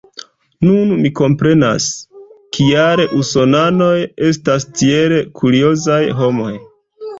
[0.67, 1.89] Nun mi komprenas,
[2.57, 3.93] kial usonanoj
[4.31, 6.53] estas tiel kuriozaj homoj.